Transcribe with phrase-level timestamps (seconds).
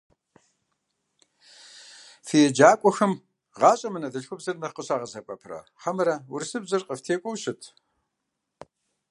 [2.25, 3.11] Фи еджакӀуэхэм
[3.57, 7.61] гъащӀэм анэдэлъхубзэр нэхъ къыщагъэсэбэпрэ хьэмэрэ урысыбзэр къафӏытекӀуэу щыт?